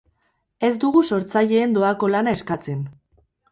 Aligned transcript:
Ez 0.69 0.71
dugu 0.83 1.03
sortzaileen 1.09 1.77
doako 1.77 2.11
lana 2.17 2.35
eskatzen. 2.41 2.83